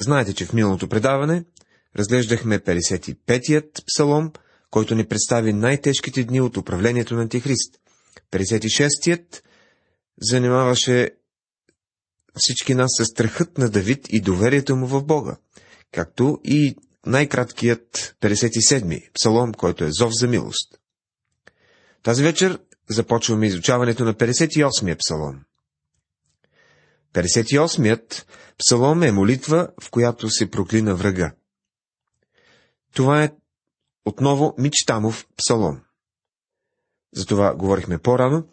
знаете, 0.00 0.34
че 0.34 0.46
в 0.46 0.52
миналото 0.52 0.88
предаване 0.88 1.44
разглеждахме 1.96 2.58
55-ят 2.58 3.82
псалом, 3.86 4.32
който 4.70 4.94
ни 4.94 5.06
представи 5.06 5.52
най-тежките 5.52 6.24
дни 6.24 6.40
от 6.40 6.56
управлението 6.56 7.14
на 7.14 7.22
Антихрист. 7.22 7.78
56-ят 8.32 9.42
занимаваше 10.22 11.10
всички 12.36 12.74
нас 12.74 12.90
с 12.98 13.04
страхът 13.04 13.58
на 13.58 13.70
Давид 13.70 14.06
и 14.10 14.20
доверието 14.20 14.76
му 14.76 14.86
в 14.86 15.04
Бога, 15.04 15.36
както 15.92 16.40
и 16.44 16.76
най-краткият 17.06 18.16
57-ми 18.22 19.08
псалом, 19.14 19.52
който 19.54 19.84
е 19.84 19.90
зов 19.92 20.12
за 20.14 20.28
милост. 20.28 20.78
Тази 22.02 22.22
вечер 22.22 22.58
започваме 22.90 23.46
изучаването 23.46 24.04
на 24.04 24.14
58-я 24.14 24.96
псалом. 24.96 25.40
58-ят 27.12 28.26
псалом 28.58 29.02
е 29.02 29.12
молитва, 29.12 29.68
в 29.82 29.90
която 29.90 30.30
се 30.30 30.50
проклина 30.50 30.94
врага. 30.94 31.34
Това 32.94 33.24
е 33.24 33.32
отново 34.04 34.54
Мичтамов 34.58 35.26
псалом. 35.36 35.80
За 37.14 37.26
това 37.26 37.54
говорихме 37.54 37.98
по-рано. 37.98 38.48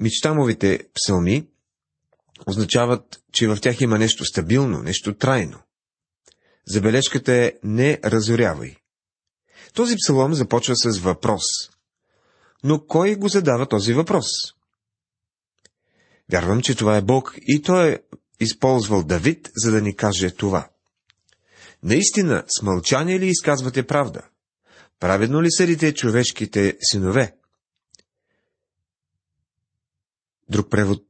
Мичтамовите 0.00 0.88
псалми 0.94 1.48
означават, 2.46 3.22
че 3.32 3.48
в 3.48 3.58
тях 3.60 3.80
има 3.80 3.98
нещо 3.98 4.24
стабилно, 4.24 4.82
нещо 4.82 5.14
трайно. 5.14 5.62
Забележката 6.66 7.32
е 7.32 7.52
не 7.62 8.00
разорявай. 8.04 8.76
Този 9.74 9.96
псалом 9.96 10.34
започва 10.34 10.76
с 10.76 10.98
въпрос. 10.98 11.42
Но 12.64 12.86
кой 12.86 13.14
го 13.14 13.28
задава 13.28 13.68
този 13.68 13.92
въпрос? 13.92 14.26
Вярвам, 16.32 16.62
че 16.62 16.74
това 16.74 16.96
е 16.96 17.02
Бог 17.02 17.34
и 17.42 17.62
той 17.62 17.88
е 17.88 17.98
използвал 18.40 19.02
Давид, 19.02 19.50
за 19.56 19.70
да 19.70 19.80
ни 19.80 19.96
каже 19.96 20.30
това. 20.30 20.68
Наистина, 21.82 22.44
с 22.48 22.62
мълчание 22.62 23.20
ли 23.20 23.26
изказвате 23.26 23.86
правда? 23.86 24.22
Праведно 25.00 25.42
ли 25.42 25.50
съдите 25.50 25.94
човешките 25.94 26.76
синове? 26.80 27.36
Друг 30.48 30.70
превод 30.70 31.02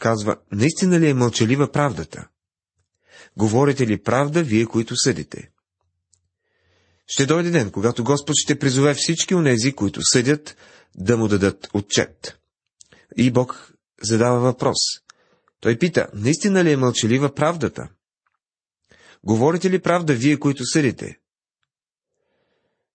казва, 0.00 0.36
наистина 0.52 1.00
ли 1.00 1.08
е 1.08 1.14
мълчалива 1.14 1.72
правдата? 1.72 2.28
Говорите 3.36 3.86
ли 3.86 4.02
правда, 4.02 4.42
вие, 4.42 4.66
които 4.66 4.96
съдите? 4.96 5.50
Ще 7.06 7.26
дойде 7.26 7.50
ден, 7.50 7.70
когато 7.70 8.04
Господ 8.04 8.34
ще 8.38 8.58
призове 8.58 8.94
всички 8.94 9.34
онези, 9.34 9.72
които 9.72 10.00
съдят, 10.02 10.56
да 10.96 11.16
му 11.16 11.28
дадат 11.28 11.68
отчет. 11.74 12.38
И 13.16 13.30
Бог 13.30 13.73
задава 14.04 14.40
въпрос. 14.40 14.78
Той 15.60 15.78
пита, 15.78 16.08
наистина 16.14 16.64
ли 16.64 16.72
е 16.72 16.76
мълчалива 16.76 17.34
правдата? 17.34 17.88
Говорите 19.24 19.70
ли 19.70 19.78
правда 19.78 20.14
вие, 20.14 20.38
които 20.38 20.66
съдите? 20.66 21.18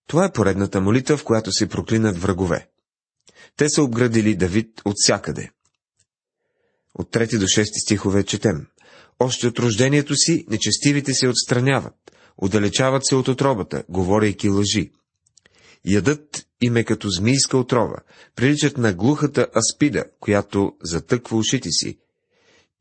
Това 0.06 0.24
е 0.24 0.32
поредната 0.32 0.80
молитва, 0.80 1.16
в 1.16 1.24
която 1.24 1.52
се 1.52 1.68
проклинат 1.68 2.18
врагове. 2.18 2.68
Те 3.56 3.68
са 3.68 3.82
обградили 3.82 4.36
Давид 4.36 4.82
от 4.84 4.94
всякъде. 4.96 5.50
От 6.94 7.10
3 7.12 7.38
до 7.38 7.44
6 7.44 7.64
стихове 7.84 8.24
четем. 8.24 8.66
Още 9.18 9.46
от 9.46 9.58
рождението 9.58 10.14
си 10.16 10.44
нечестивите 10.48 11.14
се 11.14 11.28
отстраняват, 11.28 11.94
отдалечават 12.36 13.06
се 13.06 13.16
от 13.16 13.28
отробата, 13.28 13.84
говорейки 13.88 14.48
лъжи. 14.48 14.92
Ядът 15.84 16.46
им 16.60 16.76
е 16.76 16.84
като 16.84 17.08
змийска 17.08 17.58
отрова, 17.58 17.96
приличат 18.36 18.78
на 18.78 18.92
глухата 18.92 19.46
аспида, 19.56 20.04
която 20.20 20.72
затъква 20.82 21.36
ушите 21.36 21.68
си, 21.70 21.98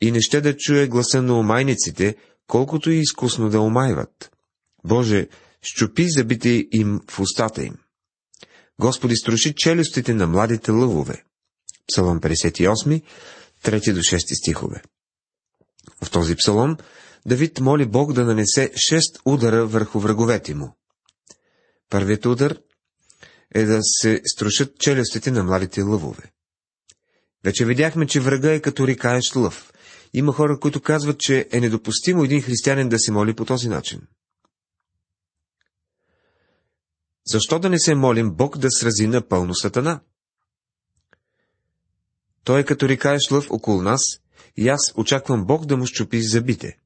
и 0.01 0.11
не 0.11 0.21
ще 0.21 0.41
да 0.41 0.57
чуе 0.57 0.87
гласа 0.87 1.21
на 1.21 1.39
омайниците, 1.39 2.15
колкото 2.47 2.91
и 2.91 2.99
изкусно 2.99 3.49
да 3.49 3.61
омайват. 3.61 4.31
Боже, 4.83 5.27
щупи 5.61 6.09
забите 6.09 6.67
им 6.71 7.01
в 7.09 7.19
устата 7.19 7.63
им. 7.63 7.75
Господи, 8.79 9.15
струши 9.15 9.53
челюстите 9.55 10.13
на 10.13 10.27
младите 10.27 10.71
лъвове. 10.71 11.23
Псалом 11.87 12.19
58, 12.19 13.01
3 13.63 13.93
до 13.93 13.99
6 13.99 14.39
стихове. 14.39 14.81
В 16.03 16.11
този 16.11 16.35
псалом 16.35 16.77
Давид 17.25 17.59
моли 17.59 17.85
Бог 17.85 18.13
да 18.13 18.25
нанесе 18.25 18.71
шест 18.89 19.19
удара 19.25 19.65
върху 19.65 19.99
враговете 19.99 20.55
му. 20.55 20.77
Първият 21.89 22.25
удар 22.25 22.59
е 23.55 23.65
да 23.65 23.79
се 23.81 24.21
струшат 24.25 24.79
челюстите 24.79 25.31
на 25.31 25.43
младите 25.43 25.81
лъвове. 25.81 26.31
Вече 27.43 27.65
видяхме, 27.65 28.07
че 28.07 28.19
врага 28.19 28.51
е 28.51 28.59
като 28.59 28.87
рикаещ 28.87 29.35
лъв. 29.35 29.73
Има 30.13 30.33
хора, 30.33 30.59
които 30.59 30.81
казват, 30.81 31.19
че 31.19 31.47
е 31.51 31.59
недопустимо 31.59 32.23
един 32.23 32.41
християнин 32.41 32.89
да 32.89 32.99
се 32.99 33.11
моли 33.11 33.33
по 33.33 33.45
този 33.45 33.69
начин. 33.69 34.01
Защо 37.27 37.59
да 37.59 37.69
не 37.69 37.79
се 37.79 37.95
молим 37.95 38.31
Бог 38.31 38.57
да 38.57 38.71
срази 38.71 39.07
напълно 39.07 39.55
сатана? 39.55 40.01
Той 42.43 42.59
е 42.59 42.65
като 42.65 42.89
рикаещ 42.89 43.31
лъв 43.31 43.51
около 43.51 43.81
нас 43.81 44.01
и 44.57 44.69
аз 44.69 44.93
очаквам 44.95 45.45
Бог 45.45 45.65
да 45.65 45.77
му 45.77 45.85
щупи 45.85 46.21
зъбите. 46.21 46.79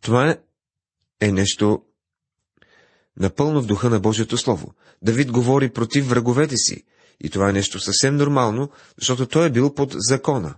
Това 0.00 0.36
е 1.20 1.32
нещо 1.32 1.84
напълно 3.20 3.62
в 3.62 3.66
духа 3.66 3.90
на 3.90 4.00
Божието 4.00 4.38
Слово. 4.38 4.74
Давид 5.02 5.32
говори 5.32 5.72
против 5.72 6.08
враговете 6.08 6.56
си, 6.56 6.84
и 7.20 7.30
това 7.30 7.50
е 7.50 7.52
нещо 7.52 7.80
съвсем 7.80 8.16
нормално, 8.16 8.70
защото 8.98 9.26
той 9.26 9.46
е 9.46 9.50
бил 9.50 9.74
под 9.74 9.94
закона. 9.96 10.54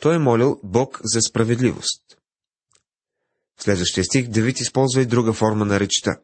Той 0.00 0.14
е 0.14 0.18
молил 0.18 0.60
Бог 0.64 1.00
за 1.04 1.20
справедливост. 1.20 2.02
В 3.56 3.62
следващия 3.62 4.04
стих 4.04 4.28
Давид 4.28 4.60
използва 4.60 5.02
и 5.02 5.06
друга 5.06 5.32
форма 5.32 5.64
на 5.64 5.80
речта. 5.80 6.20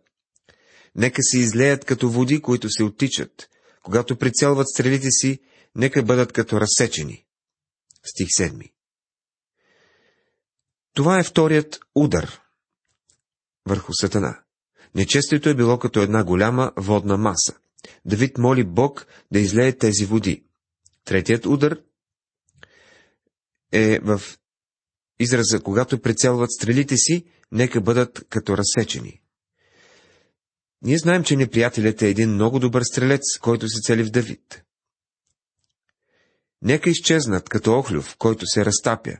Нека 0.95 1.23
се 1.23 1.39
излеят 1.39 1.85
като 1.85 2.11
води, 2.11 2.43
които 2.43 2.71
се 2.71 2.83
оттичат. 2.83 3.49
Когато 3.83 4.17
прицелват 4.17 4.69
стрелите 4.69 5.11
си, 5.11 5.39
нека 5.75 6.03
бъдат 6.03 6.33
като 6.33 6.61
разсечени. 6.61 7.25
Стих 8.05 8.29
7. 8.29 8.73
Това 10.95 11.19
е 11.19 11.25
вторият 11.25 11.81
удар 11.95 12.41
върху 13.67 13.93
Сатана. 13.93 14.43
Нечестието 14.95 15.49
е 15.49 15.55
било 15.55 15.79
като 15.79 16.01
една 16.01 16.25
голяма 16.25 16.73
водна 16.77 17.17
маса. 17.17 17.55
Давид 18.05 18.39
моли 18.39 18.65
Бог 18.65 19.07
да 19.33 19.39
излее 19.39 19.73
тези 19.73 20.05
води. 20.05 20.45
Третият 21.05 21.47
удар 21.47 21.79
е 23.73 23.99
в 24.03 24.21
израза, 25.21 25.61
когато 25.61 26.01
прицелват 26.01 26.53
стрелите 26.53 26.97
си, 26.97 27.25
нека 27.53 27.81
бъдат 27.81 28.25
като 28.29 28.57
разсечени. 28.57 29.21
Ние 30.83 30.99
знаем, 30.99 31.25
че 31.25 31.37
неприятелят 31.37 32.03
е 32.03 32.09
един 32.09 32.31
много 32.31 32.59
добър 32.59 32.83
стрелец, 32.83 33.39
който 33.41 33.69
се 33.69 33.81
цели 33.83 34.03
в 34.05 34.11
Давид. 34.11 34.63
Нека 36.63 36.91
изчезнат 36.91 37.49
като 37.49 37.79
охлюв, 37.79 38.17
който 38.17 38.47
се 38.47 38.65
разтапя, 38.65 39.17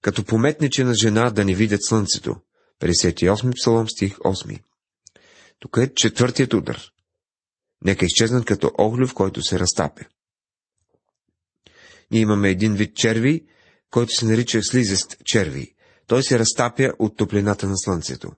като 0.00 0.24
пометниче 0.24 0.84
на 0.84 0.94
жена 0.94 1.30
да 1.30 1.44
не 1.44 1.54
видят 1.54 1.84
слънцето. 1.84 2.36
58 2.80 3.54
псалом, 3.60 3.88
стих 3.88 4.18
8. 4.18 4.62
Тук 5.64 5.76
е 5.76 5.94
четвъртият 5.94 6.54
удар. 6.54 6.92
Нека 7.84 8.04
изчезнат 8.04 8.44
като 8.44 8.70
охлюв, 8.78 9.14
който 9.14 9.42
се 9.42 9.58
разтапя. 9.58 10.04
Ние 12.10 12.20
имаме 12.20 12.50
един 12.50 12.74
вид 12.74 12.96
черви, 12.96 13.46
който 13.90 14.12
се 14.12 14.26
нарича 14.26 14.62
слизест 14.62 15.16
черви. 15.24 15.74
Той 16.06 16.22
се 16.22 16.38
разтапя 16.38 16.92
от 16.98 17.16
топлината 17.16 17.68
на 17.68 17.76
слънцето. 17.76 18.32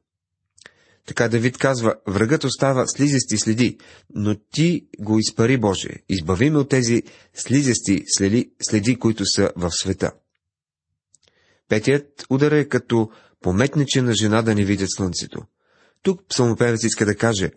Така 1.06 1.28
Давид 1.28 1.58
казва, 1.58 1.94
врагът 2.06 2.44
остава 2.44 2.86
слизести 2.86 3.38
следи, 3.38 3.78
но 4.14 4.34
ти 4.34 4.86
го 4.98 5.18
изпари, 5.18 5.58
Боже, 5.58 5.90
избави 6.08 6.50
ме 6.50 6.58
от 6.58 6.68
тези 6.68 7.02
слизести 7.34 8.04
следи, 8.06 8.50
следи, 8.62 8.98
които 8.98 9.26
са 9.26 9.52
в 9.56 9.70
света. 9.70 10.12
Петият 11.68 12.26
удар 12.30 12.52
е 12.52 12.68
като 12.68 13.10
пометниче 13.40 14.02
на 14.02 14.12
жена 14.20 14.42
да 14.42 14.54
не 14.54 14.64
видят 14.64 14.90
слънцето. 14.90 15.46
Тук 16.06 16.28
псалмопевец 16.28 16.84
иска 16.84 17.06
да 17.06 17.16
каже, 17.16 17.50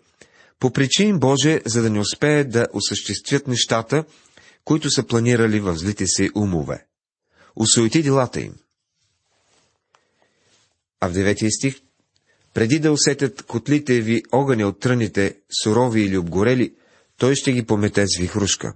по 0.58 0.72
причин 0.72 1.18
Боже, 1.18 1.60
за 1.66 1.82
да 1.82 1.90
не 1.90 2.00
успеят 2.00 2.50
да 2.50 2.66
осъществят 2.72 3.46
нещата, 3.46 4.04
които 4.64 4.90
са 4.90 5.06
планирали 5.06 5.60
в 5.60 5.76
злите 5.76 6.06
си 6.06 6.30
умове. 6.36 6.86
Усуети 7.56 8.02
делата 8.02 8.40
им. 8.40 8.54
А 11.00 11.08
в 11.08 11.12
деветия 11.12 11.50
стих 11.50 11.80
преди 12.54 12.78
да 12.78 12.92
усетят 12.92 13.42
котлите 13.42 14.00
ви 14.00 14.22
огъня 14.32 14.68
от 14.68 14.80
тръните, 14.80 15.38
сурови 15.62 16.02
или 16.02 16.18
обгорели, 16.18 16.74
той 17.16 17.34
ще 17.34 17.52
ги 17.52 17.66
помете 17.66 18.06
с 18.06 18.18
вихрушка. 18.18 18.74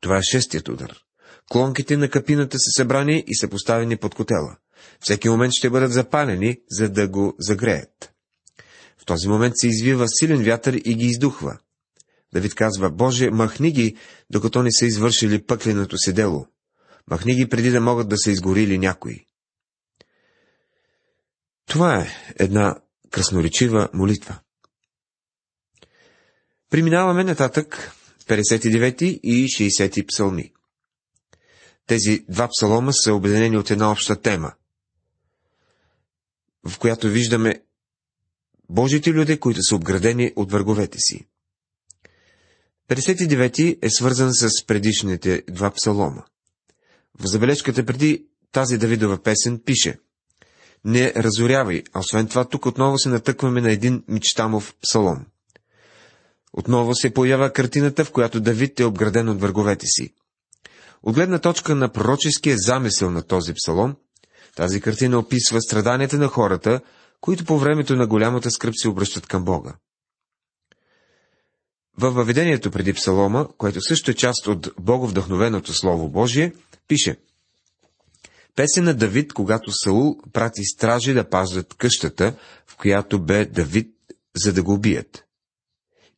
Това 0.00 0.18
е 0.18 0.22
шестият 0.22 0.68
удар. 0.68 0.96
Клонките 1.50 1.96
на 1.96 2.10
капината 2.10 2.58
са 2.58 2.70
събрани 2.76 3.24
и 3.26 3.36
са 3.36 3.48
поставени 3.48 3.96
под 3.96 4.14
котела. 4.14 4.56
Всеки 5.00 5.28
момент 5.28 5.52
ще 5.52 5.70
бъдат 5.70 5.92
запалени, 5.92 6.58
за 6.70 6.88
да 6.88 7.08
го 7.08 7.34
загреят. 7.38 8.13
В 9.04 9.06
този 9.06 9.28
момент 9.28 9.54
се 9.56 9.68
извива 9.68 10.08
силен 10.08 10.42
вятър 10.42 10.74
и 10.74 10.94
ги 10.94 11.06
издухва. 11.06 11.58
Давид 12.32 12.54
казва, 12.54 12.90
Боже, 12.90 13.30
махни 13.30 13.72
ги, 13.72 13.96
докато 14.30 14.62
не 14.62 14.72
са 14.72 14.86
извършили 14.86 15.46
пъкленото 15.46 15.98
си 15.98 16.12
дело. 16.12 16.46
Махни 17.10 17.34
ги 17.34 17.48
преди 17.48 17.70
да 17.70 17.80
могат 17.80 18.08
да 18.08 18.16
се 18.16 18.30
изгорили 18.30 18.78
някои. 18.78 19.26
Това 21.66 22.00
е 22.00 22.08
една 22.38 22.76
красноречива 23.10 23.88
молитва. 23.92 24.38
Преминаваме 26.70 27.24
нататък 27.24 27.92
59 28.26 29.02
и 29.02 29.44
60 29.44 30.06
псалми. 30.06 30.52
Тези 31.86 32.24
два 32.28 32.48
псалома 32.48 32.92
са 32.92 33.14
обединени 33.14 33.58
от 33.58 33.70
една 33.70 33.90
обща 33.90 34.20
тема, 34.20 34.52
в 36.68 36.78
която 36.78 37.08
виждаме 37.08 37.62
Божите 38.68 39.10
люди, 39.10 39.40
които 39.40 39.62
са 39.62 39.76
обградени 39.76 40.32
от 40.36 40.52
враговете 40.52 40.98
си. 41.00 41.26
59 42.88 43.78
е 43.82 43.90
свързан 43.90 44.34
с 44.34 44.66
предишните 44.66 45.42
два 45.50 45.70
псалома. 45.70 46.22
В 47.20 47.26
забележката 47.26 47.86
преди 47.86 48.26
тази 48.52 48.78
Давидова 48.78 49.22
песен 49.22 49.60
пише 49.64 49.98
Не 50.84 51.12
разорявай, 51.16 51.82
а 51.92 51.98
освен 51.98 52.28
това 52.28 52.44
тук 52.44 52.66
отново 52.66 52.98
се 52.98 53.08
натъкваме 53.08 53.60
на 53.60 53.72
един 53.72 54.04
мечтамов 54.08 54.74
псалом. 54.82 55.26
Отново 56.52 56.94
се 56.94 57.14
появява 57.14 57.52
картината, 57.52 58.04
в 58.04 58.12
която 58.12 58.40
Давид 58.40 58.80
е 58.80 58.84
обграден 58.84 59.28
от 59.28 59.40
враговете 59.40 59.86
си. 59.86 60.14
От 61.02 61.14
гледна 61.14 61.38
точка 61.38 61.74
на 61.74 61.88
пророческия 61.88 62.56
замисъл 62.58 63.10
на 63.10 63.22
този 63.22 63.54
псалом, 63.54 63.96
тази 64.56 64.80
картина 64.80 65.18
описва 65.18 65.60
страданията 65.60 66.18
на 66.18 66.28
хората, 66.28 66.80
които 67.24 67.44
по 67.44 67.58
времето 67.58 67.96
на 67.96 68.06
голямата 68.06 68.50
скръп 68.50 68.74
се 68.76 68.88
обръщат 68.88 69.26
към 69.26 69.44
Бога. 69.44 69.74
Във 71.98 72.14
въведението 72.14 72.70
преди 72.70 72.92
псалома, 72.92 73.48
което 73.58 73.80
също 73.80 74.10
е 74.10 74.14
част 74.14 74.46
от 74.46 74.68
боговдъхновеното 74.80 75.72
Слово 75.72 76.08
Божие, 76.08 76.52
пише 76.88 77.16
Песен 78.56 78.84
на 78.84 78.94
Давид, 78.94 79.32
когато 79.32 79.72
Саул 79.72 80.16
прати 80.32 80.64
стражи 80.64 81.14
да 81.14 81.28
пазят 81.28 81.74
къщата, 81.74 82.34
в 82.66 82.76
която 82.76 83.22
бе 83.22 83.44
Давид, 83.44 83.90
за 84.36 84.52
да 84.52 84.62
го 84.62 84.72
убият. 84.72 85.24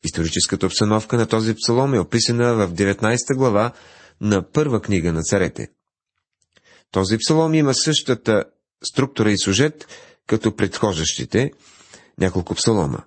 Историческата 0.03 0.65
обстановка 0.65 1.17
на 1.17 1.27
този 1.27 1.55
псалом 1.55 1.93
е 1.93 1.99
описана 1.99 2.53
в 2.53 2.73
19 2.73 3.35
глава 3.35 3.73
на 4.21 4.51
първа 4.51 4.81
книга 4.81 5.13
на 5.13 5.21
царете. 5.21 5.69
Този 6.91 7.17
псалом 7.17 7.53
има 7.53 7.73
същата 7.73 8.43
структура 8.83 9.31
и 9.31 9.37
сюжет, 9.37 9.87
като 10.27 10.55
предхождащите 10.55 11.51
няколко 12.17 12.55
псалома. 12.55 13.03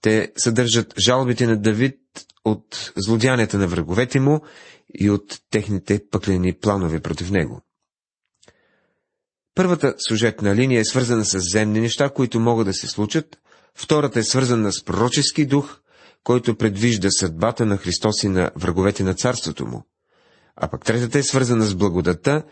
Те 0.00 0.32
съдържат 0.36 0.94
жалбите 0.98 1.46
на 1.46 1.56
Давид 1.56 1.98
от 2.44 2.92
злодянията 2.96 3.58
на 3.58 3.66
враговете 3.66 4.20
му 4.20 4.40
и 4.94 5.10
от 5.10 5.40
техните 5.50 6.00
пъклени 6.10 6.52
планове 6.52 7.00
против 7.00 7.30
него. 7.30 7.60
Първата 9.54 9.94
сюжетна 10.08 10.54
линия 10.56 10.80
е 10.80 10.84
свързана 10.84 11.24
с 11.24 11.38
земни 11.40 11.80
неща, 11.80 12.08
които 12.10 12.40
могат 12.40 12.66
да 12.66 12.72
се 12.72 12.86
случат, 12.86 13.38
втората 13.74 14.18
е 14.18 14.22
свързана 14.22 14.72
с 14.72 14.84
пророчески 14.84 15.46
дух, 15.46 15.80
който 16.24 16.56
предвижда 16.56 17.10
съдбата 17.10 17.66
на 17.66 17.76
Христос 17.76 18.22
и 18.22 18.28
на 18.28 18.50
враговете 18.56 19.02
на 19.02 19.14
царството 19.14 19.66
му, 19.66 19.86
а 20.56 20.68
пък 20.68 20.84
третата 20.84 21.18
е 21.18 21.22
свързана 21.22 21.64
с 21.64 21.74
благодата 21.74 22.42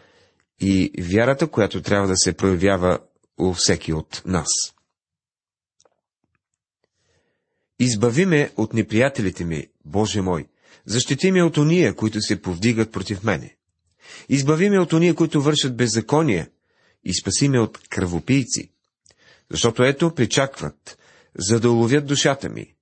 и 0.61 0.91
вярата, 1.01 1.47
която 1.47 1.83
трябва 1.83 2.09
да 2.09 2.17
се 2.17 2.33
проявява 2.33 2.99
у 3.39 3.53
всеки 3.53 3.93
от 3.93 4.23
нас. 4.27 4.49
Избави 7.79 8.27
ме 8.27 8.51
от 8.57 8.75
неприятелите 8.75 9.45
ми, 9.45 9.69
Боже 9.85 10.21
мой, 10.21 10.49
защити 10.87 11.31
ме 11.31 11.43
от 11.43 11.57
ония, 11.57 11.95
които 11.95 12.21
се 12.21 12.43
повдигат 12.43 12.93
против 12.93 13.23
мене. 13.23 13.57
Избави 14.29 14.71
ме 14.71 14.79
от 14.79 14.93
ония, 14.93 15.15
които 15.15 15.43
вършат 15.43 15.77
беззаконие, 15.77 16.51
и 17.05 17.15
спаси 17.15 17.49
ме 17.49 17.61
от 17.61 17.79
кръвопийци. 17.89 18.71
Защото 19.51 19.85
ето 19.85 20.15
причакват, 20.15 20.99
за 21.39 21.61
да 21.61 21.71
уловят 21.71 22.07
душата 22.07 22.49
ми. 22.49 22.75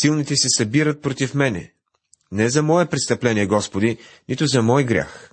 Силните 0.00 0.36
се 0.36 0.48
събират 0.48 1.02
против 1.02 1.34
мене. 1.34 1.72
Не 2.32 2.48
за 2.48 2.62
мое 2.62 2.86
престъпление, 2.86 3.46
Господи, 3.46 3.98
нито 4.28 4.46
за 4.46 4.62
мой 4.62 4.84
грях. 4.84 5.32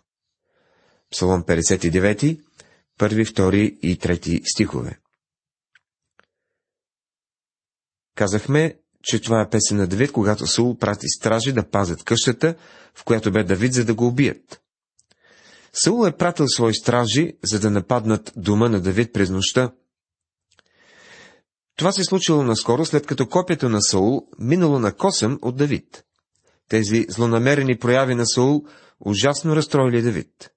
Псалом 1.12 1.44
59, 1.44 2.40
първи, 2.98 3.26
втори 3.26 3.78
и 3.82 3.98
трети 3.98 4.42
стихове. 4.46 5.00
Казахме, 8.16 8.80
че 9.04 9.22
това 9.22 9.42
е 9.42 9.50
песен 9.50 9.78
на 9.78 9.88
Давид, 9.88 10.12
когато 10.12 10.48
Саул 10.48 10.78
прати 10.78 11.08
стражи 11.08 11.52
да 11.52 11.70
пазят 11.70 12.04
къщата, 12.04 12.56
в 12.96 13.04
която 13.04 13.32
бе 13.32 13.44
Давид, 13.44 13.74
за 13.74 13.86
да 13.86 13.94
го 13.94 14.08
убият. 14.08 14.62
Саул 15.74 16.08
е 16.08 16.18
пратил 16.18 16.48
свои 16.48 16.76
стражи, 16.76 17.38
за 17.44 17.60
да 17.60 17.72
нападнат 17.72 18.34
дома 18.36 18.70
на 18.70 18.82
Давид 18.82 19.14
през 19.14 19.30
нощта. 19.30 19.72
Това 21.78 21.92
се 21.92 22.04
случило 22.04 22.44
наскоро, 22.44 22.86
след 22.86 23.06
като 23.06 23.28
копието 23.28 23.70
на 23.70 23.82
Саул 23.82 24.28
минало 24.40 24.80
на 24.80 24.94
косъм 24.94 25.40
от 25.42 25.56
Давид. 25.56 26.04
Тези 26.70 27.06
злонамерени 27.10 27.78
прояви 27.78 28.16
на 28.16 28.26
Саул 28.26 28.66
ужасно 29.00 29.56
разстроили 29.56 30.02
Давид. 30.02 30.52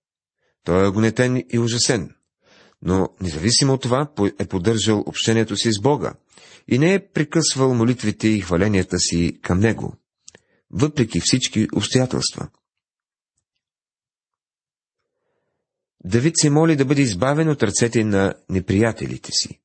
Той 0.65 0.87
е 0.87 0.91
гонетен 0.91 1.45
и 1.51 1.59
ужасен, 1.59 2.15
но 2.83 3.09
независимо 3.21 3.73
от 3.73 3.83
това 3.83 4.11
е 4.39 4.47
поддържал 4.47 5.05
общението 5.07 5.57
си 5.57 5.73
с 5.73 5.81
Бога 5.83 6.15
и 6.69 6.79
не 6.79 6.95
е 6.95 7.09
прекъсвал 7.09 7.75
молитвите 7.75 8.29
и 8.29 8.41
хваленията 8.41 8.99
си 8.99 9.39
към 9.43 9.59
Него, 9.59 9.95
въпреки 10.71 11.21
всички 11.21 11.69
обстоятелства. 11.77 12.49
Давид 16.05 16.35
се 16.37 16.51
моли 16.51 16.77
да 16.77 16.85
бъде 16.85 17.03
избавен 17.03 17.49
от 17.49 17.63
ръцете 17.63 18.05
на 18.05 18.35
неприятелите 18.49 19.33
си. 19.33 19.61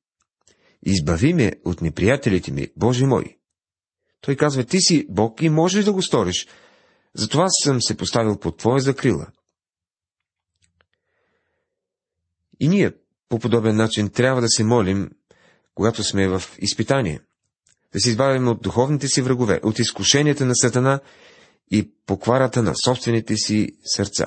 Избави 0.86 1.34
ме 1.34 1.52
от 1.64 1.80
неприятелите 1.80 2.52
ми, 2.52 2.68
Боже 2.76 3.06
мой. 3.06 3.38
Той 4.20 4.36
казва, 4.36 4.64
ти 4.64 4.80
си 4.80 5.06
Бог 5.08 5.42
и 5.42 5.48
можеш 5.48 5.84
да 5.84 5.92
го 5.92 6.02
сториш. 6.02 6.48
Затова 7.14 7.48
съм 7.48 7.82
се 7.82 7.96
поставил 7.96 8.38
под 8.38 8.58
Твоя 8.58 8.80
закрила. 8.80 9.26
И 12.60 12.68
ние 12.68 12.92
по 13.28 13.38
подобен 13.38 13.76
начин 13.76 14.10
трябва 14.10 14.40
да 14.40 14.48
се 14.48 14.64
молим, 14.64 15.10
когато 15.74 16.04
сме 16.04 16.28
в 16.28 16.42
изпитание, 16.58 17.20
да 17.92 18.00
се 18.00 18.08
избавим 18.08 18.48
от 18.48 18.62
духовните 18.62 19.08
си 19.08 19.22
врагове, 19.22 19.60
от 19.62 19.78
изкушенията 19.78 20.44
на 20.46 20.54
Сатана 20.54 21.00
и 21.70 21.92
покварата 22.06 22.62
на 22.62 22.74
собствените 22.76 23.36
си 23.36 23.68
сърца. 23.84 24.26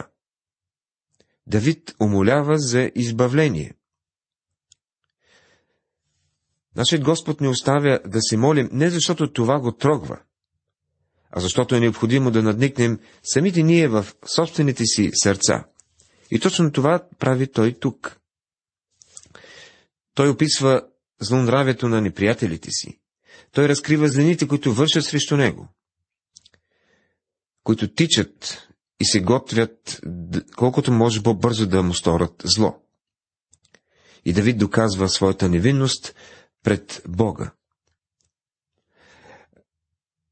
Давид 1.48 1.96
умолява 2.02 2.58
за 2.58 2.92
избавление. 2.96 3.74
Нашият 6.76 7.04
Господ 7.04 7.42
ни 7.42 7.48
оставя 7.48 8.00
да 8.06 8.22
се 8.22 8.38
молим 8.38 8.70
не 8.72 8.90
защото 8.90 9.34
това 9.34 9.60
го 9.60 9.72
трогва, 9.72 10.20
а 11.32 11.40
защото 11.40 11.76
е 11.76 11.80
необходимо 11.80 12.32
да 12.32 12.44
надникнем 12.44 13.00
самите 13.24 13.64
ние 13.64 13.88
в 13.88 14.06
собствените 14.36 14.86
си 14.86 15.12
сърца. 15.14 15.66
И 16.32 16.40
точно 16.40 16.72
това 16.72 17.08
прави 17.20 17.52
той 17.52 17.74
тук. 17.80 18.20
Той 20.18 20.30
описва 20.30 20.82
злонравието 21.22 21.90
на 21.90 22.02
неприятелите 22.02 22.72
си. 22.72 23.00
Той 23.52 23.68
разкрива 23.68 24.08
злените, 24.08 24.48
които 24.48 24.74
вършат 24.74 25.06
срещу 25.06 25.38
него, 25.38 25.68
които 27.64 27.94
тичат 27.94 28.68
и 29.00 29.06
се 29.06 29.20
готвят 29.20 30.02
колкото 30.56 30.92
може 30.92 31.24
по-бързо 31.24 31.68
да 31.68 31.84
му 31.84 31.94
сторят 31.94 32.44
зло. 32.46 32.82
И 34.26 34.34
Давид 34.34 34.58
доказва 34.58 35.10
своята 35.10 35.50
невинност 35.50 36.16
пред 36.64 37.02
Бога. 37.08 37.52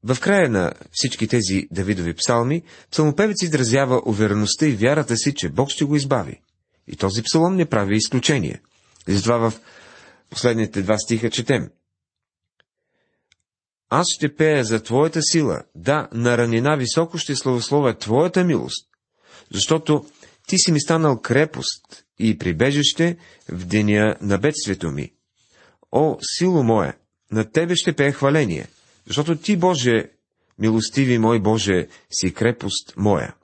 В 0.02 0.20
края 0.20 0.50
на 0.50 0.72
всички 0.92 1.28
тези 1.28 1.68
Давидови 1.70 2.14
псалми, 2.14 2.62
псалмопевец 2.90 3.42
изразява 3.42 4.02
увереността 4.06 4.66
и 4.66 4.76
вярата 4.76 5.16
си, 5.16 5.34
че 5.34 5.48
Бог 5.48 5.70
ще 5.70 5.84
го 5.84 5.96
избави. 5.96 6.40
И 6.86 6.96
този 6.96 7.22
псалом 7.22 7.56
не 7.56 7.66
прави 7.66 7.96
изключение. 7.96 8.60
И 9.08 9.12
затова 9.12 9.50
в 9.50 9.60
последните 10.30 10.82
два 10.82 10.98
стиха 10.98 11.30
четем. 11.30 11.70
Аз 13.88 14.06
ще 14.10 14.36
пея 14.36 14.64
за 14.64 14.82
Твоята 14.82 15.22
сила, 15.22 15.62
да, 15.74 16.08
на 16.12 16.38
ранина 16.38 16.76
високо 16.76 17.18
ще 17.18 17.36
славословя 17.36 17.98
Твоята 17.98 18.44
милост, 18.44 18.88
защото 19.52 20.06
Ти 20.48 20.58
си 20.58 20.72
ми 20.72 20.80
станал 20.80 21.20
крепост 21.20 22.04
и 22.18 22.38
прибежище 22.38 23.16
в 23.48 23.66
деня 23.66 24.16
на 24.20 24.38
бедствието 24.38 24.90
ми. 24.90 25.12
О, 25.92 26.18
сило 26.22 26.62
мое, 26.62 26.98
на 27.30 27.50
Тебе 27.50 27.76
ще 27.76 27.92
пее 27.92 28.12
хваление, 28.12 28.68
защото 29.06 29.36
Ти, 29.36 29.56
Боже, 29.56 30.10
милостиви 30.58 31.18
мой 31.18 31.40
Боже, 31.40 31.88
си 32.10 32.34
крепост 32.34 32.96
моя. 32.96 33.34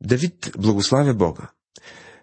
Давид 0.00 0.52
благославя 0.58 1.14
Бога. 1.14 1.50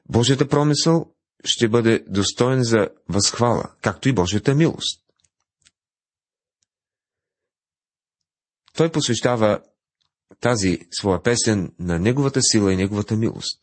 Божията 0.10 0.48
промисъл 0.48 1.14
ще 1.46 1.68
бъде 1.68 2.06
достоен 2.08 2.64
за 2.64 2.90
възхвала, 3.10 3.72
както 3.82 4.10
и 4.10 4.14
Божията 4.14 4.56
милост. 4.56 5.04
Той 8.74 8.92
посвещава 8.92 9.60
тази 10.40 10.80
своя 10.92 11.24
песен 11.24 11.74
на 11.80 12.00
неговата 12.00 12.40
сила 12.42 12.74
и 12.74 12.76
неговата 12.76 13.16
милост. 13.16 13.60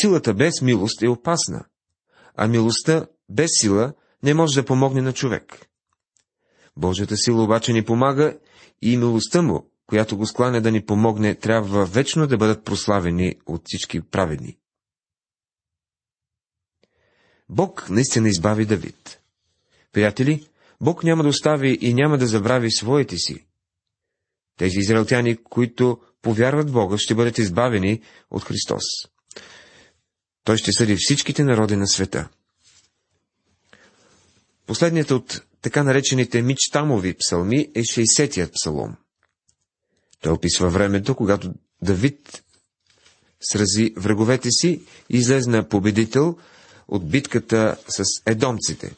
Силата 0.00 0.34
без 0.34 0.62
милост 0.62 1.02
е 1.02 1.08
опасна, 1.08 1.64
а 2.34 2.48
милостта 2.48 3.06
без 3.28 3.50
сила 3.60 3.92
не 4.22 4.34
може 4.34 4.60
да 4.60 4.66
помогне 4.66 5.02
на 5.02 5.12
човек. 5.12 5.66
Божията 6.76 7.16
сила 7.16 7.44
обаче 7.44 7.72
ни 7.72 7.84
помага 7.84 8.38
и 8.82 8.96
милостта 8.96 9.42
му, 9.42 9.70
която 9.86 10.16
го 10.16 10.26
скланя 10.26 10.60
да 10.60 10.70
ни 10.70 10.84
помогне, 10.84 11.34
трябва 11.34 11.86
вечно 11.86 12.26
да 12.26 12.36
бъдат 12.36 12.64
прославени 12.64 13.34
от 13.46 13.62
всички 13.64 14.00
праведни. 14.00 14.58
Бог 17.48 17.90
наистина 17.90 18.28
избави 18.28 18.64
Давид. 18.64 19.20
Приятели, 19.92 20.48
Бог 20.80 21.04
няма 21.04 21.22
да 21.22 21.28
остави 21.28 21.78
и 21.80 21.94
няма 21.94 22.18
да 22.18 22.26
забрави 22.26 22.70
своите 22.70 23.16
си. 23.16 23.44
Тези 24.58 24.78
израелтяни, 24.78 25.36
които 25.36 26.00
повярват 26.22 26.72
Бога, 26.72 26.96
ще 26.98 27.14
бъдат 27.14 27.38
избавени 27.38 28.00
от 28.30 28.44
Христос. 28.44 28.82
Той 30.44 30.56
ще 30.56 30.72
съди 30.72 30.96
всичките 30.98 31.44
народи 31.44 31.76
на 31.76 31.86
света. 31.86 32.28
Последният 34.66 35.10
от 35.10 35.42
така 35.62 35.82
наречените 35.82 36.42
мичтамови 36.42 37.14
псалми 37.14 37.70
е 37.74 37.82
60-тият 37.82 38.52
псалом. 38.52 38.96
Той 40.20 40.32
описва 40.32 40.68
времето, 40.68 41.14
когато 41.14 41.52
Давид 41.82 42.42
срази 43.40 43.94
враговете 43.96 44.48
си 44.50 44.82
и 45.10 45.16
излезна 45.16 45.68
победител 45.68 46.36
от 46.92 47.08
битката 47.08 47.76
с 47.88 48.04
едомците. 48.26 48.94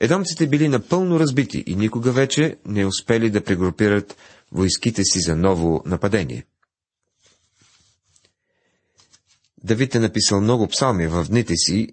Едомците 0.00 0.46
били 0.46 0.68
напълно 0.68 1.20
разбити 1.20 1.64
и 1.66 1.76
никога 1.76 2.12
вече 2.12 2.56
не 2.66 2.86
успели 2.86 3.30
да 3.30 3.44
прегрупират 3.44 4.16
войските 4.52 5.04
си 5.04 5.20
за 5.20 5.36
ново 5.36 5.82
нападение. 5.86 6.44
Давид 9.64 9.94
е 9.94 9.98
написал 9.98 10.40
много 10.40 10.68
псалми 10.68 11.06
в 11.06 11.24
дните 11.28 11.56
си, 11.56 11.88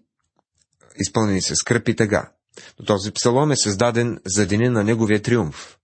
изпълнени 1.00 1.42
с 1.42 1.56
скръп 1.56 1.90
и 1.90 1.96
тъга, 1.96 2.32
но 2.80 2.86
този 2.86 3.12
псалом 3.12 3.52
е 3.52 3.56
създаден 3.56 4.20
за 4.26 4.48
деня 4.48 4.72
на 4.72 4.84
неговия 4.84 5.22
триумф. 5.22 5.78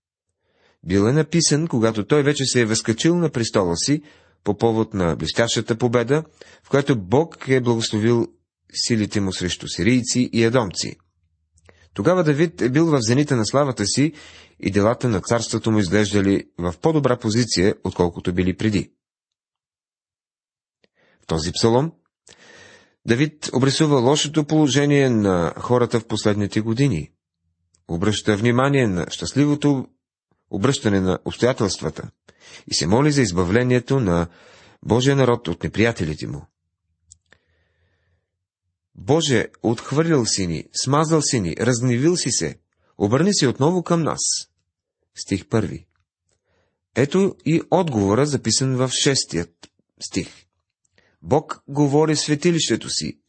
Бил 0.84 1.00
е 1.00 1.12
написан, 1.12 1.66
когато 1.66 2.06
той 2.06 2.22
вече 2.22 2.44
се 2.44 2.60
е 2.60 2.66
възкачил 2.66 3.16
на 3.16 3.30
престола 3.30 3.76
си 3.76 4.02
по 4.44 4.58
повод 4.58 4.94
на 4.94 5.16
блестящата 5.16 5.78
победа, 5.78 6.24
в 6.64 6.68
която 6.68 6.96
Бог 6.96 7.48
е 7.48 7.60
благословил 7.60 8.28
силите 8.72 9.20
му 9.20 9.32
срещу 9.32 9.68
сирийци 9.68 10.30
и 10.32 10.44
едомци. 10.44 10.96
Тогава 11.94 12.24
Давид 12.24 12.62
е 12.62 12.70
бил 12.70 12.86
в 12.86 12.98
зените 13.00 13.34
на 13.34 13.46
славата 13.46 13.86
си 13.86 14.12
и 14.60 14.70
делата 14.70 15.08
на 15.08 15.20
царството 15.20 15.70
му 15.70 15.78
изглеждали 15.78 16.44
в 16.58 16.74
по-добра 16.82 17.16
позиция, 17.16 17.74
отколкото 17.84 18.32
били 18.32 18.56
преди. 18.56 18.92
В 21.22 21.26
този 21.26 21.52
псалом 21.52 21.92
Давид 23.06 23.50
обрисува 23.52 24.00
лошото 24.00 24.44
положение 24.44 25.10
на 25.10 25.54
хората 25.56 26.00
в 26.00 26.06
последните 26.06 26.60
години. 26.60 27.10
Обръща 27.88 28.36
внимание 28.36 28.86
на 28.86 29.06
щастливото 29.10 29.86
обръщане 30.50 31.00
на 31.00 31.18
обстоятелствата 31.24 32.10
и 32.70 32.74
се 32.74 32.86
моли 32.86 33.12
за 33.12 33.22
избавлението 33.22 34.00
на 34.00 34.26
Божия 34.84 35.16
народ 35.16 35.48
от 35.48 35.62
неприятелите 35.62 36.26
му. 36.26 36.46
Боже, 39.00 39.46
отхвърлял 39.62 40.26
си 40.26 40.46
ни, 40.46 40.64
смазал 40.84 41.22
си 41.22 41.40
ни, 41.40 41.56
разгневил 41.60 42.16
си 42.16 42.30
се, 42.30 42.58
обърни 42.98 43.34
се 43.34 43.46
отново 43.46 43.82
към 43.82 44.02
нас. 44.02 44.20
Стих 45.14 45.48
първи. 45.48 45.86
Ето 46.94 47.36
и 47.46 47.62
отговора, 47.70 48.26
записан 48.26 48.76
в 48.76 48.90
шестият 48.90 49.70
стих. 50.00 50.46
Бог 51.22 51.62
говори 51.68 52.16
светилището 52.16 52.90
си. 52.90 53.20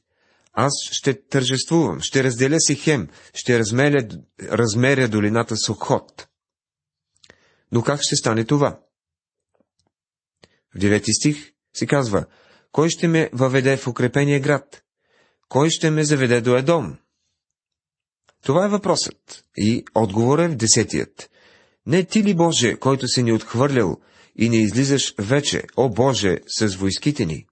Аз 0.54 0.72
ще 0.92 1.22
тържествувам, 1.28 2.02
ще 2.02 2.24
разделя 2.24 2.60
си 2.60 2.76
хем, 2.76 3.10
ще 3.34 3.60
размеря, 3.60 4.08
размеря 4.42 5.08
долината 5.08 5.58
с 5.58 5.70
охот. 5.70 6.28
Но 7.72 7.84
как 7.84 8.00
ще 8.02 8.16
стане 8.16 8.46
това? 8.46 8.80
В 10.76 10.78
девети 10.80 11.14
стих 11.14 11.54
се 11.74 11.88
казва, 11.88 12.26
кой 12.72 12.90
ще 12.90 13.08
ме 13.08 13.30
въведе 13.34 13.78
в 13.78 13.88
укрепения 13.88 14.40
град? 14.40 14.84
Кой 15.50 15.70
ще 15.70 15.92
ме 15.92 16.04
заведе 16.04 16.42
до 16.42 16.58
Едом? 16.58 16.98
Това 18.44 18.66
е 18.66 18.70
въпросът. 18.70 19.46
И 19.58 19.86
отговор 19.96 20.40
е 20.40 20.48
в 20.48 20.56
десетият. 20.56 21.30
Не 21.86 22.06
ти 22.06 22.24
ли, 22.24 22.36
Боже, 22.36 22.76
който 22.76 23.08
си 23.08 23.24
ни 23.24 23.32
отхвърлял 23.32 24.02
и 24.36 24.50
не 24.50 24.58
излизаш 24.58 25.14
вече, 25.20 25.64
о 25.78 25.90
Боже, 25.90 26.38
с 26.48 26.76
войските 26.76 27.26
ни? 27.26 27.48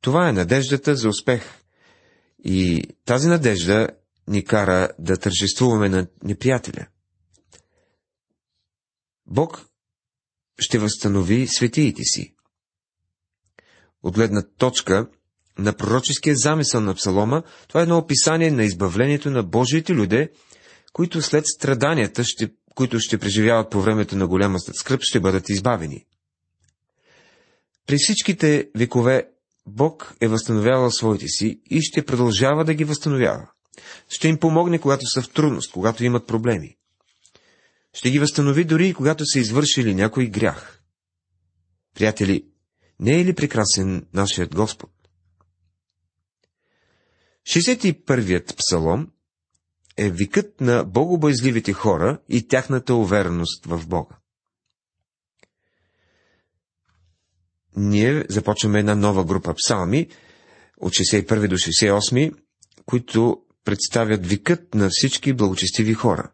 Това 0.00 0.28
е 0.28 0.32
надеждата 0.32 0.96
за 0.96 1.08
успех. 1.08 1.62
И 2.44 2.84
тази 3.04 3.28
надежда 3.28 3.88
ни 4.28 4.44
кара 4.44 4.88
да 4.98 5.16
тържествуваме 5.16 5.88
на 5.88 6.06
неприятеля. 6.22 6.86
Бог 9.26 9.66
ще 10.58 10.78
възстанови 10.78 11.46
светиите 11.46 12.02
си. 12.02 12.33
От 14.04 14.14
гледна 14.14 14.42
точка 14.58 15.06
на 15.58 15.72
пророческия 15.72 16.36
замисъл 16.36 16.80
на 16.80 16.94
Псалома, 16.94 17.42
това 17.68 17.80
е 17.80 17.82
едно 17.82 17.98
описание 17.98 18.50
на 18.50 18.64
избавлението 18.64 19.30
на 19.30 19.42
Божиите 19.42 19.94
люде, 19.94 20.30
които 20.92 21.22
след 21.22 21.44
страданията, 21.46 22.24
ще, 22.24 22.50
които 22.74 22.98
ще 23.00 23.18
преживяват 23.18 23.70
по 23.70 23.80
времето 23.80 24.16
на 24.16 24.26
голяма 24.26 24.58
скръп, 24.60 25.00
ще 25.02 25.20
бъдат 25.20 25.48
избавени. 25.48 26.06
При 27.86 27.96
всичките 27.98 28.68
векове 28.76 29.28
Бог 29.66 30.14
е 30.20 30.28
възстановявал 30.28 30.90
своите 30.90 31.28
си 31.28 31.60
и 31.70 31.82
ще 31.82 32.04
продължава 32.04 32.64
да 32.64 32.74
ги 32.74 32.84
възстановява. 32.84 33.48
Ще 34.08 34.28
им 34.28 34.38
помогне, 34.38 34.78
когато 34.78 35.06
са 35.06 35.22
в 35.22 35.30
трудност, 35.30 35.72
когато 35.72 36.04
имат 36.04 36.26
проблеми. 36.26 36.76
Ще 37.92 38.10
ги 38.10 38.18
възстанови 38.18 38.64
дори 38.64 38.88
и 38.88 38.94
когато 38.94 39.26
са 39.26 39.38
извършили 39.38 39.94
някой 39.94 40.26
грях. 40.26 40.80
Приятели, 41.94 42.44
не 43.00 43.20
е 43.20 43.24
ли 43.24 43.34
прекрасен 43.34 44.06
нашият 44.12 44.54
Господ? 44.54 44.90
61-ият 47.46 48.56
псалом 48.56 49.10
е 49.96 50.10
викът 50.10 50.60
на 50.60 50.84
богобоязливите 50.84 51.72
хора 51.72 52.18
и 52.28 52.48
тяхната 52.48 52.94
увереност 52.94 53.66
в 53.66 53.86
Бога. 53.86 54.16
Ние 57.76 58.24
започваме 58.28 58.78
една 58.78 58.94
нова 58.94 59.24
група 59.24 59.54
псалми 59.54 60.08
от 60.80 60.92
61 60.92 61.48
до 61.48 61.54
68, 61.54 62.34
които 62.86 63.42
представят 63.64 64.26
викът 64.26 64.74
на 64.74 64.88
всички 64.90 65.32
благочестиви 65.32 65.94
хора. 65.94 66.32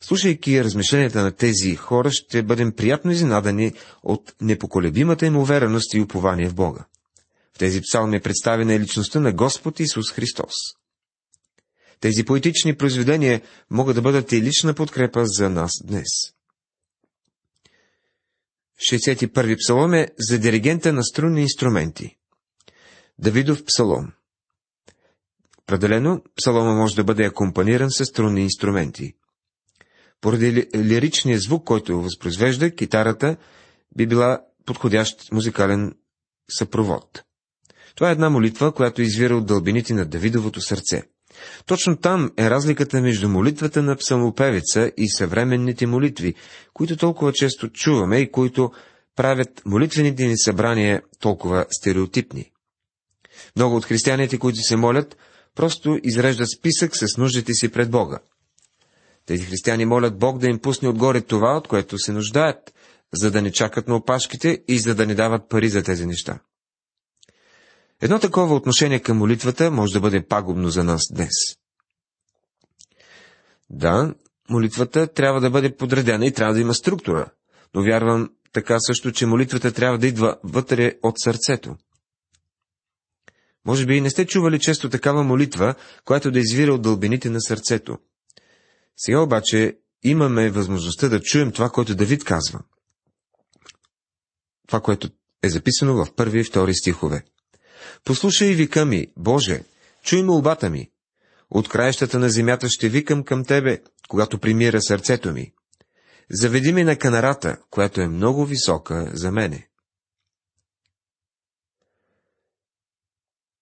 Слушайки 0.00 0.64
размишленията 0.64 1.22
на 1.22 1.32
тези 1.32 1.76
хора, 1.76 2.10
ще 2.10 2.42
бъдем 2.42 2.72
приятно 2.72 3.10
изненадани 3.10 3.72
от 4.02 4.34
непоколебимата 4.40 5.26
им 5.26 5.36
увереност 5.36 5.94
и 5.94 6.00
упование 6.00 6.48
в 6.48 6.54
Бога. 6.54 6.84
В 7.54 7.58
тези 7.58 7.80
псалми 7.80 8.16
е 8.16 8.20
представена 8.20 8.74
и 8.74 8.80
личността 8.80 9.20
на 9.20 9.32
Господ 9.32 9.80
Исус 9.80 10.12
Христос. 10.12 10.54
Тези 12.00 12.24
поетични 12.24 12.76
произведения 12.76 13.42
могат 13.70 13.94
да 13.94 14.02
бъдат 14.02 14.32
и 14.32 14.42
лична 14.42 14.74
подкрепа 14.74 15.22
за 15.24 15.50
нас 15.50 15.72
днес. 15.84 16.08
61-и 18.92 19.56
псалом 19.56 19.94
е 19.94 20.08
за 20.18 20.38
диригента 20.38 20.92
на 20.92 21.04
струнни 21.04 21.42
инструменти. 21.42 22.16
Давидов 23.18 23.64
псалом. 23.64 24.12
Определено, 25.58 26.22
псалома 26.36 26.74
може 26.74 26.96
да 26.96 27.04
бъде 27.04 27.24
акомпаниран 27.24 27.90
с 27.90 28.04
струнни 28.04 28.42
инструменти. 28.42 29.14
Поради 30.20 30.66
лиричния 30.76 31.38
звук, 31.38 31.64
който 31.64 32.02
възпроизвежда, 32.02 32.74
китарата 32.74 33.36
би 33.96 34.06
била 34.06 34.40
подходящ 34.66 35.32
музикален 35.32 35.94
съпровод. 36.50 37.22
Това 37.94 38.08
е 38.08 38.12
една 38.12 38.30
молитва, 38.30 38.72
която 38.72 39.02
извира 39.02 39.36
от 39.36 39.46
дълбините 39.46 39.94
на 39.94 40.06
Давидовото 40.06 40.60
сърце. 40.60 41.02
Точно 41.66 41.96
там 41.96 42.30
е 42.38 42.50
разликата 42.50 43.00
между 43.00 43.28
молитвата 43.28 43.82
на 43.82 43.96
псалмопевица 43.96 44.92
и 44.96 45.10
съвременните 45.10 45.86
молитви, 45.86 46.34
които 46.74 46.96
толкова 46.96 47.32
често 47.32 47.68
чуваме 47.68 48.18
и 48.18 48.32
които 48.32 48.70
правят 49.16 49.62
молитвените 49.66 50.26
ни 50.26 50.38
събрания 50.38 51.02
толкова 51.20 51.66
стереотипни. 51.70 52.50
Много 53.56 53.76
от 53.76 53.84
християните, 53.84 54.38
които 54.38 54.58
се 54.58 54.76
молят, 54.76 55.16
просто 55.54 55.98
изреждат 56.02 56.48
списък 56.58 56.96
с 56.96 57.16
нуждите 57.18 57.52
си 57.52 57.68
пред 57.68 57.90
Бога. 57.90 58.18
Тези 59.28 59.44
християни 59.44 59.84
молят 59.84 60.18
Бог 60.18 60.38
да 60.38 60.46
им 60.46 60.58
пусне 60.58 60.88
отгоре 60.88 61.20
това, 61.20 61.56
от 61.56 61.68
което 61.68 61.98
се 61.98 62.12
нуждаят, 62.12 62.74
за 63.14 63.30
да 63.30 63.42
не 63.42 63.52
чакат 63.52 63.88
на 63.88 63.96
опашките 63.96 64.62
и 64.68 64.78
за 64.78 64.94
да 64.94 65.06
не 65.06 65.14
дават 65.14 65.48
пари 65.48 65.68
за 65.68 65.82
тези 65.82 66.06
неща. 66.06 66.38
Едно 68.02 68.18
такова 68.18 68.54
отношение 68.54 69.00
към 69.00 69.18
молитвата 69.18 69.70
може 69.70 69.92
да 69.92 70.00
бъде 70.00 70.26
пагубно 70.26 70.68
за 70.68 70.84
нас 70.84 71.02
днес. 71.12 71.34
Да, 73.70 74.14
молитвата 74.50 75.06
трябва 75.06 75.40
да 75.40 75.50
бъде 75.50 75.76
подредена 75.76 76.26
и 76.26 76.32
трябва 76.32 76.54
да 76.54 76.60
има 76.60 76.74
структура, 76.74 77.30
но 77.74 77.82
вярвам 77.82 78.30
така 78.52 78.80
също, 78.80 79.12
че 79.12 79.26
молитвата 79.26 79.72
трябва 79.72 79.98
да 79.98 80.06
идва 80.06 80.36
вътре 80.44 80.92
от 81.02 81.14
сърцето. 81.18 81.76
Може 83.64 83.86
би 83.86 83.96
и 83.96 84.00
не 84.00 84.10
сте 84.10 84.26
чували 84.26 84.58
често 84.58 84.90
такава 84.90 85.22
молитва, 85.22 85.74
която 86.04 86.30
да 86.30 86.38
извира 86.38 86.74
от 86.74 86.82
дълбините 86.82 87.30
на 87.30 87.40
сърцето. 87.40 87.98
Сега 88.98 89.20
обаче 89.20 89.78
имаме 90.02 90.50
възможността 90.50 91.08
да 91.08 91.20
чуем 91.20 91.52
това, 91.52 91.70
което 91.70 91.94
Давид 91.94 92.24
казва. 92.24 92.60
Това, 94.66 94.80
което 94.80 95.08
е 95.42 95.48
записано 95.48 96.04
в 96.04 96.14
първи 96.14 96.40
и 96.40 96.44
втори 96.44 96.74
стихове. 96.74 97.22
Послушай 98.04 98.54
вика 98.54 98.84
ми, 98.84 99.06
Боже, 99.16 99.64
чуй 100.02 100.22
молбата 100.22 100.70
ми. 100.70 100.90
От 101.50 101.68
краищата 101.68 102.18
на 102.18 102.28
земята 102.28 102.68
ще 102.68 102.88
викам 102.88 103.24
към 103.24 103.44
Тебе, 103.44 103.78
когато 104.08 104.38
примира 104.38 104.82
сърцето 104.82 105.32
ми. 105.32 105.52
Заведи 106.30 106.72
ми 106.72 106.84
на 106.84 106.96
канарата, 106.96 107.56
която 107.70 108.00
е 108.00 108.08
много 108.08 108.44
висока 108.44 109.10
за 109.14 109.32
мене. 109.32 109.67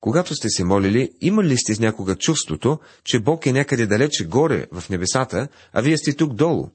Когато 0.00 0.34
сте 0.34 0.48
се 0.48 0.64
молили, 0.64 1.10
имали 1.20 1.48
ли 1.48 1.56
сте 1.56 1.82
някога 1.82 2.16
чувството, 2.16 2.78
че 3.04 3.20
Бог 3.20 3.46
е 3.46 3.52
някъде 3.52 3.86
далече 3.86 4.24
горе 4.24 4.66
в 4.72 4.88
небесата, 4.90 5.48
а 5.72 5.82
вие 5.82 5.98
сте 5.98 6.16
тук 6.16 6.34
долу? 6.34 6.70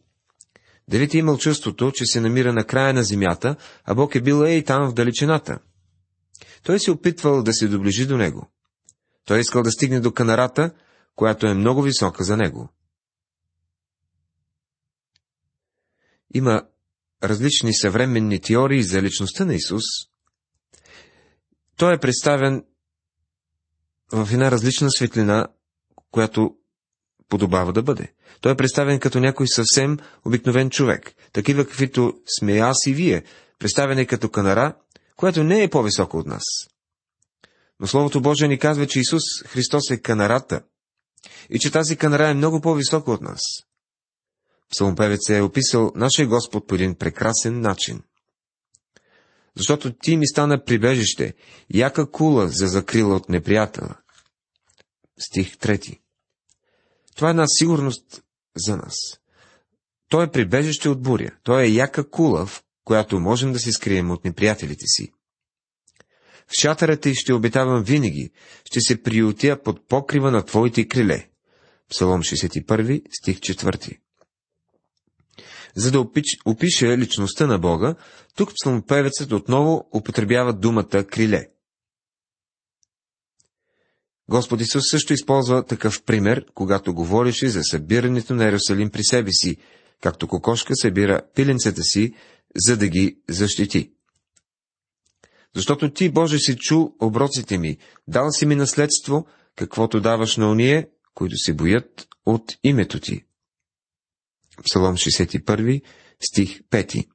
Давид 0.87 1.13
е 1.13 1.17
имал 1.17 1.37
чувството, 1.37 1.91
че 1.95 2.05
се 2.05 2.21
намира 2.21 2.53
на 2.53 2.63
края 2.63 2.93
на 2.93 3.03
земята, 3.03 3.55
а 3.85 3.95
Бог 3.95 4.15
е 4.15 4.21
бил 4.21 4.43
ей 4.43 4.63
там 4.63 4.89
в 4.89 4.93
далечината. 4.93 5.59
Той 6.63 6.79
се 6.79 6.91
опитвал 6.91 7.43
да 7.43 7.53
се 7.53 7.67
доближи 7.67 8.05
до 8.05 8.17
него. 8.17 8.51
Той 9.25 9.37
е 9.37 9.41
искал 9.41 9.63
да 9.63 9.71
стигне 9.71 9.99
до 9.99 10.11
канарата, 10.11 10.71
която 11.15 11.47
е 11.47 11.53
много 11.53 11.81
висока 11.81 12.23
за 12.23 12.37
него. 12.37 12.69
Има 16.33 16.63
различни 17.23 17.73
съвременни 17.73 18.41
теории 18.41 18.83
за 18.83 19.01
личността 19.01 19.45
на 19.45 19.55
Исус. 19.55 19.83
Той 21.77 21.93
е 21.93 21.99
представен 21.99 22.63
в 24.11 24.29
една 24.33 24.51
различна 24.51 24.91
светлина, 24.91 25.47
която 26.11 26.55
подобава 27.29 27.73
да 27.73 27.83
бъде. 27.83 28.13
Той 28.41 28.51
е 28.51 28.57
представен 28.57 28.99
като 28.99 29.19
някой 29.19 29.47
съвсем 29.47 29.97
обикновен 30.25 30.69
човек, 30.69 31.13
такива 31.33 31.65
каквито 31.65 32.13
сме 32.39 32.57
аз 32.57 32.85
и 32.87 32.93
вие, 32.93 33.23
представен 33.59 33.97
е 33.97 34.05
като 34.05 34.29
канара, 34.29 34.75
която 35.15 35.43
не 35.43 35.63
е 35.63 35.69
по-висока 35.69 36.17
от 36.17 36.25
нас. 36.25 36.43
Но 37.79 37.87
Словото 37.87 38.21
Божие 38.21 38.47
ни 38.47 38.59
казва, 38.59 38.87
че 38.87 38.99
Исус 38.99 39.23
Христос 39.47 39.89
е 39.91 40.01
канарата 40.01 40.61
и 41.49 41.59
че 41.59 41.71
тази 41.71 41.95
канара 41.95 42.27
е 42.27 42.33
много 42.33 42.61
по-висока 42.61 43.11
от 43.11 43.21
нас. 43.21 43.41
Псалмопевец 44.71 45.29
е 45.29 45.41
описал 45.41 45.91
нашия 45.95 46.27
Господ 46.27 46.67
по 46.67 46.75
един 46.75 46.95
прекрасен 46.95 47.61
начин. 47.61 48.03
Защото 49.57 49.93
ти 49.93 50.17
ми 50.17 50.27
стана 50.27 50.63
прибежище, 50.63 51.33
яка 51.73 52.11
кула 52.11 52.47
за 52.47 52.67
закрила 52.67 53.15
от 53.15 53.29
неприятела. 53.29 53.95
Стих 55.21 55.57
3. 55.57 55.99
Това 57.15 57.27
е 57.27 57.29
една 57.29 57.45
сигурност 57.47 58.23
за 58.55 58.77
нас. 58.77 58.95
Той 60.09 60.25
е 60.25 60.31
прибежище 60.31 60.89
от 60.89 61.01
буря. 61.01 61.31
Той 61.43 61.63
е 61.63 61.73
яка 61.73 62.09
кула, 62.09 62.45
в 62.45 62.63
която 62.83 63.19
можем 63.19 63.53
да 63.53 63.59
се 63.59 63.71
скрием 63.71 64.11
от 64.11 64.25
неприятелите 64.25 64.85
си. 64.87 65.11
В 66.47 66.53
шатърата 66.61 67.01
ти 67.01 67.15
ще 67.15 67.33
обитавам 67.33 67.83
винаги, 67.83 68.31
ще 68.65 68.81
се 68.81 69.03
приютя 69.03 69.61
под 69.63 69.87
покрива 69.87 70.31
на 70.31 70.45
Твоите 70.45 70.87
криле. 70.87 71.29
Псалом 71.89 72.21
61, 72.21 73.01
стих 73.11 73.39
4. 73.39 73.99
За 75.75 75.91
да 75.91 75.99
опиш, 75.99 76.23
опише 76.45 76.97
личността 76.97 77.47
на 77.47 77.59
Бога, 77.59 77.95
тук 78.35 78.53
псалмопевецът 78.53 79.31
отново 79.31 79.89
употребява 79.93 80.53
думата 80.53 81.03
криле. 81.07 81.47
Господ 84.31 84.61
Исус 84.61 84.83
също 84.91 85.13
използва 85.13 85.65
такъв 85.65 86.03
пример, 86.03 86.45
когато 86.53 86.93
говореше 86.93 87.49
за 87.49 87.63
събирането 87.63 88.35
на 88.35 88.43
Иерусалим 88.43 88.89
при 88.89 89.03
себе 89.03 89.31
си, 89.31 89.57
както 90.01 90.27
кокошка 90.27 90.75
събира 90.75 91.21
пиленцата 91.35 91.83
си, 91.83 92.13
за 92.55 92.77
да 92.77 92.87
ги 92.87 93.17
защити. 93.29 93.91
Защото 95.55 95.93
ти, 95.93 96.09
Боже, 96.09 96.37
си 96.37 96.55
чул 96.55 96.95
оброците 97.01 97.57
ми, 97.57 97.77
дал 98.07 98.31
си 98.31 98.45
ми 98.45 98.55
наследство, 98.55 99.25
каквото 99.55 100.01
даваш 100.01 100.37
на 100.37 100.51
оние, 100.51 100.89
които 101.13 101.37
се 101.37 101.53
боят 101.53 102.07
от 102.25 102.57
името 102.63 102.99
ти. 102.99 103.25
Псалом 104.65 104.95
61, 104.95 105.81
стих 106.19 106.61
5 106.61 107.07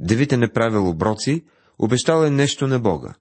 Давид 0.00 0.32
е 0.32 0.36
направил 0.36 0.88
оброци, 0.88 1.44
обещал 1.78 2.24
е 2.24 2.30
нещо 2.30 2.66
на 2.66 2.80
Бога. 2.80 3.14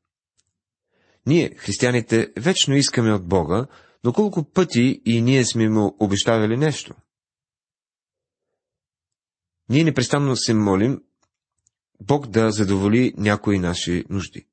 Ние, 1.29 1.55
християните, 1.55 2.33
вечно 2.37 2.75
искаме 2.75 3.13
от 3.13 3.27
Бога, 3.27 3.67
но 4.03 4.13
колко 4.13 4.43
пъти 4.43 5.01
и 5.05 5.21
ние 5.21 5.45
сме 5.45 5.69
му 5.69 5.95
обещавали 5.99 6.57
нещо? 6.57 6.95
Ние 9.69 9.83
непрестанно 9.83 10.35
се 10.35 10.53
молим 10.53 11.03
Бог 12.01 12.27
да 12.27 12.51
задоволи 12.51 13.13
някои 13.17 13.59
наши 13.59 14.05
нужди. 14.09 14.47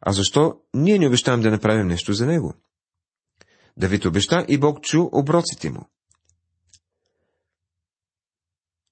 А 0.00 0.12
защо 0.12 0.60
ние 0.74 0.98
не 0.98 1.06
обещаваме 1.06 1.42
да 1.42 1.50
направим 1.50 1.86
нещо 1.86 2.12
за 2.12 2.26
Него? 2.26 2.54
Давид 3.76 4.04
обеща 4.04 4.44
и 4.48 4.58
Бог 4.58 4.82
чу 4.82 5.08
оброците 5.12 5.70
му. 5.70 5.88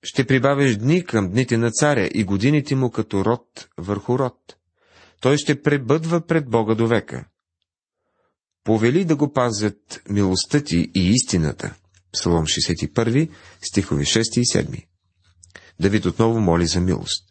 Ще 0.02 0.26
прибавиш 0.26 0.76
дни 0.76 1.04
към 1.04 1.30
дните 1.30 1.56
на 1.56 1.70
царя 1.70 2.10
и 2.14 2.24
годините 2.24 2.74
му 2.74 2.90
като 2.90 3.24
род 3.24 3.68
върху 3.78 4.18
род. 4.18 4.56
Той 5.20 5.38
ще 5.38 5.62
пребъдва 5.62 6.26
пред 6.26 6.50
Бога 6.50 6.74
до 6.74 6.86
века. 6.86 7.24
Повели 8.64 9.04
да 9.04 9.16
го 9.16 9.32
пазят 9.32 10.02
милостта 10.08 10.60
ти 10.60 10.90
и 10.94 11.10
истината. 11.10 11.74
Псалом 12.12 12.44
61, 12.44 13.30
стихови 13.62 14.04
6 14.04 14.38
и 14.38 14.44
7. 14.44 14.84
Давид 15.80 16.06
отново 16.06 16.40
моли 16.40 16.66
за 16.66 16.80
милост. 16.80 17.24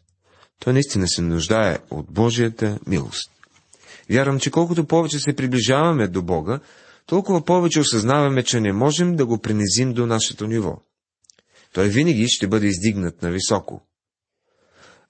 Той 0.60 0.72
наистина 0.72 1.08
се 1.08 1.22
нуждае 1.22 1.78
от 1.90 2.06
Божията 2.12 2.78
милост. 2.86 3.30
Вярвам, 4.10 4.40
че 4.40 4.50
колкото 4.50 4.86
повече 4.86 5.18
се 5.18 5.36
приближаваме 5.36 6.08
до 6.08 6.22
Бога, 6.22 6.60
толкова 7.06 7.44
повече 7.44 7.80
осъзнаваме, 7.80 8.42
че 8.42 8.60
не 8.60 8.72
можем 8.72 9.16
да 9.16 9.26
го 9.26 9.38
принизим 9.38 9.92
до 9.92 10.06
нашето 10.06 10.46
ниво. 10.46 10.82
Той 11.72 11.88
винаги 11.88 12.28
ще 12.28 12.46
бъде 12.46 12.66
издигнат 12.66 13.22
на 13.22 13.30
високо. 13.30 13.86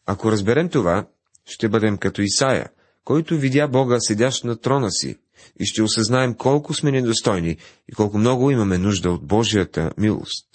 Ако 0.06 0.32
разберем 0.32 0.68
това, 0.68 1.06
ще 1.46 1.68
бъдем 1.68 1.98
като 1.98 2.22
Исаия, 2.22 2.68
който 3.04 3.38
видя 3.38 3.68
Бога 3.68 4.00
седящ 4.00 4.44
на 4.44 4.57
трона 4.57 4.90
си, 4.90 5.18
и 5.61 5.66
ще 5.66 5.83
осъзнаем 5.83 6.35
колко 6.35 6.74
сме 6.74 6.90
недостойни 6.90 7.57
и 7.88 7.92
колко 7.92 8.18
много 8.18 8.50
имаме 8.50 8.78
нужда 8.78 9.11
от 9.11 9.26
Божията 9.26 9.90
милост. 9.98 10.46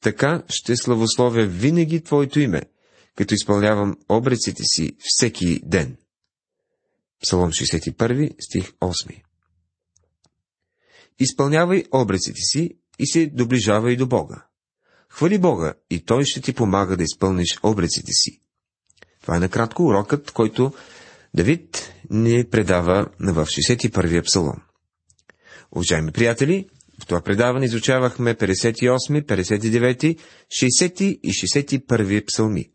Така 0.00 0.42
ще 0.48 0.76
славословя 0.76 1.46
винаги 1.46 2.02
Твоето 2.02 2.40
име, 2.40 2.62
като 3.16 3.34
изпълнявам 3.34 3.96
обреците 4.08 4.62
си 4.64 4.96
всеки 4.98 5.60
ден. 5.64 5.96
Псалом 7.22 7.50
61, 7.50 8.34
стих 8.40 8.72
8 8.72 9.22
Изпълнявай 11.18 11.84
обреците 11.92 12.40
си 12.40 12.78
и 12.98 13.06
се 13.06 13.26
доближавай 13.26 13.96
до 13.96 14.06
Бога. 14.06 14.46
Хвали 15.08 15.38
Бога 15.38 15.74
и 15.90 16.04
Той 16.04 16.24
ще 16.24 16.40
ти 16.40 16.52
помага 16.52 16.96
да 16.96 17.02
изпълниш 17.02 17.58
обреците 17.62 18.12
си. 18.12 18.41
Това 19.22 19.36
е 19.36 19.40
накратко 19.40 19.82
урокът, 19.82 20.30
който 20.30 20.72
Давид 21.34 21.92
ни 22.10 22.44
предава 22.50 23.06
в 23.20 23.46
61-я 23.46 24.22
псалом. 24.22 24.56
Уважаеми 25.72 26.12
приятели, 26.12 26.68
в 27.02 27.06
това 27.06 27.20
предаване 27.20 27.64
изучавахме 27.64 28.34
58, 28.34 29.24
59, 29.24 30.18
60 30.48 31.02
и 31.02 31.30
61 31.30 32.26
псалми. 32.26 32.70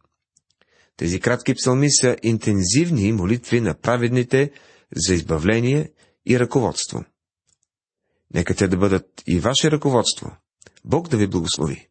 Тези 0.98 1.20
кратки 1.20 1.54
псалми 1.54 1.92
са 1.92 2.16
интензивни 2.24 3.12
молитви 3.12 3.62
на 3.62 3.74
праведните 3.74 4.52
за 4.96 5.14
избавление 5.14 5.92
и 6.26 6.40
ръководство. 6.40 7.04
Нека 8.34 8.56
те 8.56 8.68
да 8.68 8.78
бъдат 8.78 9.24
и 9.28 9.40
ваше 9.40 9.72
ръководство. 9.72 10.32
Бог 10.86 11.10
да 11.10 11.18
ви 11.18 11.28
благослови. 11.28 11.88